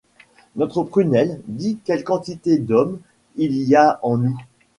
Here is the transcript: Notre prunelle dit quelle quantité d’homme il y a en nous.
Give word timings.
Notre 0.55 0.81
prunelle 0.81 1.39
dit 1.45 1.77
quelle 1.85 2.03
quantité 2.03 2.57
d’homme 2.57 2.99
il 3.35 3.53
y 3.61 3.75
a 3.75 3.99
en 4.01 4.17
nous. 4.17 4.35